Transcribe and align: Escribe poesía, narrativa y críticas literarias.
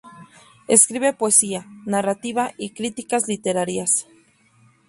Escribe 0.67 1.13
poesía, 1.13 1.67
narrativa 1.85 2.53
y 2.57 2.71
críticas 2.71 3.27
literarias. 3.27 4.07